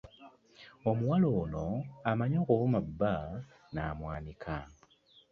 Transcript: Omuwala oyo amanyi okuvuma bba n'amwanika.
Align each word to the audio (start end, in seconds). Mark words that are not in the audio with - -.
Omuwala 0.89 1.27
oyo 1.41 1.65
amanyi 2.11 2.37
okuvuma 2.43 2.79
bba 2.87 3.13
n'amwanika. 3.73 4.57